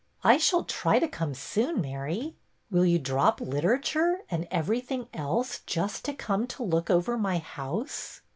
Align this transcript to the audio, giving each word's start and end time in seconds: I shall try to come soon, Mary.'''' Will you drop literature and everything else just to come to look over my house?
I 0.23 0.37
shall 0.37 0.63
try 0.63 0.97
to 0.97 1.07
come 1.07 1.35
soon, 1.35 1.79
Mary.'''' 1.79 2.35
Will 2.71 2.85
you 2.87 2.97
drop 2.97 3.39
literature 3.39 4.21
and 4.31 4.47
everything 4.49 5.07
else 5.13 5.59
just 5.67 6.03
to 6.05 6.13
come 6.15 6.47
to 6.57 6.63
look 6.63 6.89
over 6.89 7.19
my 7.19 7.37
house? 7.37 8.21